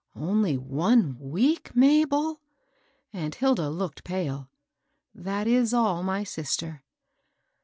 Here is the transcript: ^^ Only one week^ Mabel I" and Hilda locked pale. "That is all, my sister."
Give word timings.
^^ 0.17 0.19
Only 0.19 0.57
one 0.57 1.13
week^ 1.21 1.75
Mabel 1.75 2.39
I" 2.39 2.39
and 3.19 3.35
Hilda 3.35 3.69
locked 3.69 4.03
pale. 4.03 4.49
"That 5.13 5.45
is 5.45 5.75
all, 5.75 6.01
my 6.01 6.23
sister." 6.23 6.81